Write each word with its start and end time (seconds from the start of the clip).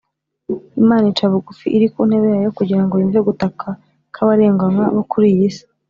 imana 0.81 1.05
ica 1.11 1.25
bugufi 1.31 1.67
iri 1.75 1.87
ku 1.93 1.99
ntebe 2.07 2.27
yayo 2.33 2.49
kugira 2.57 2.81
ngo 2.83 2.93
yumve 3.01 3.19
gutaka 3.29 3.67
kw’abarenganywa 4.13 4.85
bo 4.95 5.03
kuri 5.11 5.27
iyi 5.35 5.49
si 5.55 5.63